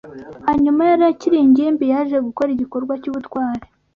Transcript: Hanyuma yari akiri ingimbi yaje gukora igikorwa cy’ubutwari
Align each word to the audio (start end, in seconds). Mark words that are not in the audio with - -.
Hanyuma 0.47 0.81
yari 0.89 1.03
akiri 1.11 1.37
ingimbi 1.39 1.83
yaje 1.93 2.17
gukora 2.27 2.49
igikorwa 2.55 2.93
cy’ubutwari 3.01 3.65